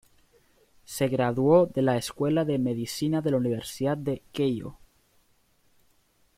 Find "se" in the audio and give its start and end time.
0.83-1.09